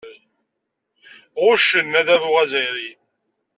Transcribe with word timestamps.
Ɣuccen 1.43 1.99
adabu 1.99 2.29
azzayri. 2.41 2.91